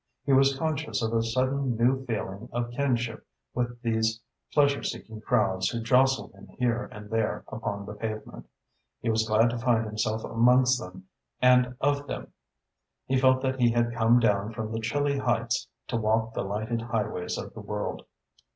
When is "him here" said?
6.33-6.89